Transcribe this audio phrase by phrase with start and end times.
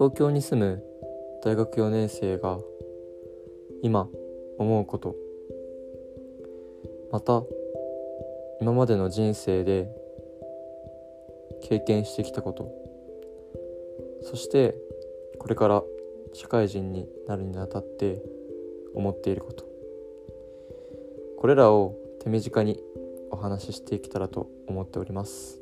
[0.00, 0.82] 東京に住む
[1.44, 2.58] 大学4年生が
[3.82, 4.08] 今
[4.58, 5.14] 思うこと。
[7.12, 7.42] また
[8.62, 9.94] 今までの人生で
[11.64, 12.72] 経験してきたこと。
[14.22, 14.74] そして
[15.38, 15.82] これから
[16.32, 18.22] 社会人になるにあたって
[18.94, 19.66] 思っていること。
[21.36, 22.80] これらを手短に
[23.30, 25.59] お話ししていけたらと思っております。